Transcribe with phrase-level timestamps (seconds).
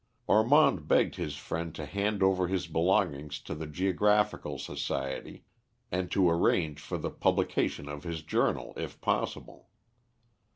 [0.25, 5.43] Ormond begged his friend to hand over his belongings to the Geographical Society,
[5.91, 9.69] and to arrange for the publication of his journal, if possible.